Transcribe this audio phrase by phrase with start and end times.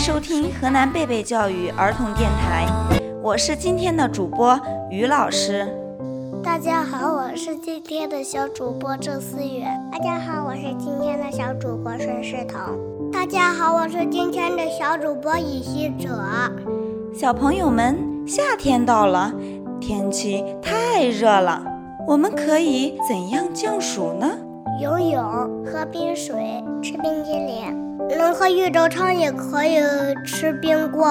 [0.00, 2.66] 收听河南贝贝教育儿童电台，
[3.22, 5.68] 我是今天的主播于老师。
[6.42, 9.78] 大家好，我是今天的小主播郑思远。
[9.92, 12.58] 大家好，我是今天的小主播孙世彤。
[13.12, 16.18] 大家好，我是今天的小主播尹希哲。
[17.14, 17.94] 小朋友们，
[18.26, 19.30] 夏天到了，
[19.82, 21.62] 天气太热了，
[22.08, 24.26] 我们可以怎样降暑呢？
[24.80, 25.22] 游泳、
[25.66, 29.78] 喝冰水、吃冰激凌，能喝绿豆汤也可以
[30.24, 31.08] 吃冰棍。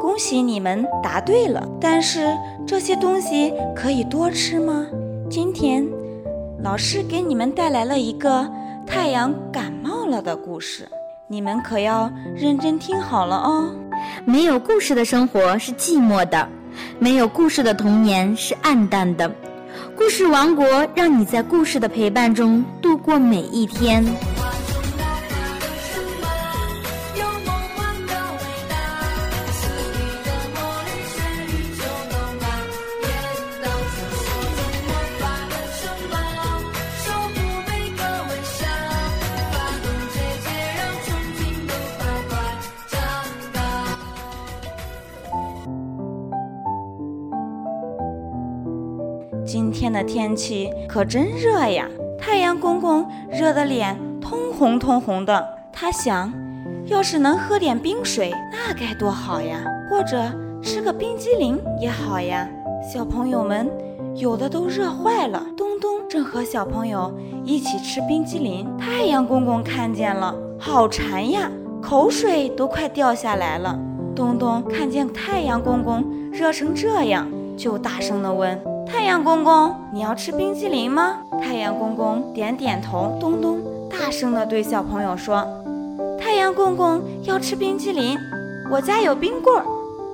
[0.00, 4.86] 恭喜你们答对了，但是这些东西可以多吃吗？
[5.28, 5.86] 今天
[6.62, 8.48] 老师给你们带来了一个
[8.86, 10.88] 太阳感冒了的故事，
[11.26, 13.70] 你们可要认真听好了哦。
[14.24, 16.48] 没有故事的生活是寂寞的，
[16.98, 19.30] 没有故事的童年是暗淡的。
[19.96, 24.04] 故事王国让你在故事的陪伴中度过每一天。
[49.46, 51.88] 今天的天气可真热呀！
[52.18, 55.48] 太阳公公热得脸通红通红的。
[55.72, 56.32] 他想，
[56.86, 59.64] 要是能喝点冰水，那该多好呀！
[59.88, 60.20] 或者
[60.60, 62.48] 吃个冰激凌也好呀。
[62.92, 63.70] 小朋友们
[64.16, 65.46] 有的都热坏了。
[65.56, 67.14] 东东正和小朋友
[67.44, 71.48] 一起吃冰激凌，太阳公公看见了，好馋呀，
[71.80, 73.78] 口水都快掉下来了。
[74.14, 76.02] 东东看见太阳公公
[76.32, 78.75] 热成这样，就大声地问。
[78.96, 81.18] 太阳公公，你要吃冰激凌吗？
[81.42, 83.14] 太阳公公点点头。
[83.20, 85.46] 咚咚大声地对小朋友说
[86.18, 88.16] ：“太阳公公要吃冰激凌，
[88.70, 89.66] 我家有冰棍儿，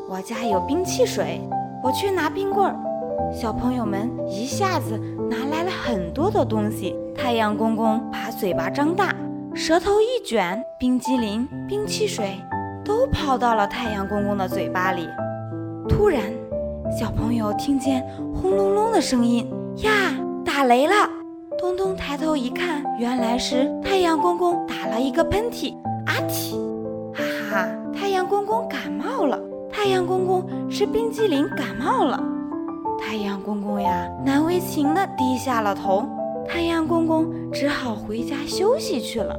[0.09, 1.41] 我家有冰汽水，
[1.81, 2.75] 我去拿冰棍儿。”
[3.33, 4.99] 小朋友们一下子
[5.31, 6.97] 拿来了很多的东西。
[7.15, 9.15] 太阳公公把嘴巴张大，
[9.55, 12.37] 舌头一卷，冰激凌、冰汽水
[12.85, 15.09] 都跑到了太阳公公的嘴巴里。
[15.89, 16.21] 突然，
[16.99, 18.05] 小朋友听见
[18.35, 19.91] 轰隆隆的声音呀，
[20.45, 20.93] 打雷了！
[21.59, 26.55] 东东抬头一看，原来是太阳公公打了一个喷嚏，阿嚏！
[27.15, 29.41] 哈哈，太阳公公感冒了！
[29.71, 32.23] 太阳公公吃冰激凌感冒了！
[33.01, 36.05] 太阳公公呀，难为情地低下了头。
[36.47, 39.35] 太阳公公只好回家休息去了。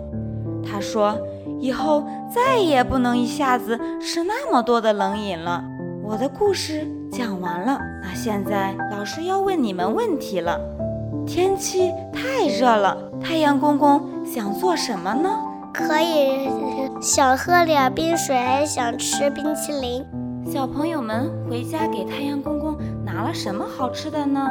[0.65, 1.15] 他说
[1.61, 2.03] ：“以后
[2.33, 5.63] 再也不能一下子吃那么多的冷饮了。”
[6.03, 10.59] 我的故事讲完了，那现在老师要问你们问题了。
[11.27, 15.29] 天气太热了，太阳公公想做什么呢？
[15.71, 16.49] 可以
[16.99, 20.03] 想喝点冰水，想吃冰淇淋。
[20.51, 22.75] 小朋友们回家给太阳公公
[23.05, 24.49] 拿了什么好吃的呢？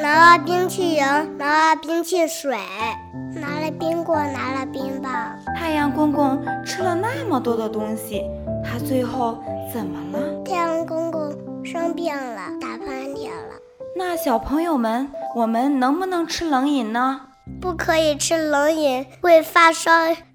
[0.00, 1.04] 拿了冰淇淋，
[1.36, 2.56] 拿了冰汽水，
[3.34, 5.12] 拿了冰棍，拿了冰棒。
[5.56, 8.22] 太阳公公吃了那么多的东西，
[8.64, 9.36] 他最后
[9.72, 10.42] 怎么了？
[10.44, 13.54] 太阳公公生病了，打喷嚏了。
[13.96, 17.22] 那小朋友们，我们能不能吃冷饮呢？
[17.60, 19.90] 不可以吃冷饮，会发烧，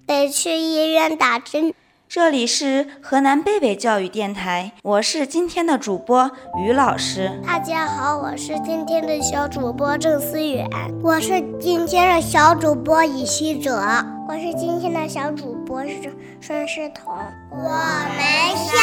[0.06, 1.72] 得去医院打针。
[2.08, 6.32] 这里是河南贝贝教育电台，我是今天的主播
[6.64, 7.40] 于老师。
[7.46, 10.68] 大家好，我是今天的小主播郑思远。
[11.00, 13.80] 我是今天的小主播尹希哲。
[14.28, 17.14] 我是今天的小主播是孙世彤。
[17.52, 18.80] 我们下。